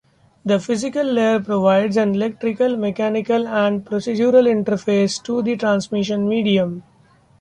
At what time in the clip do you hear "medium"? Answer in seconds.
6.27-6.81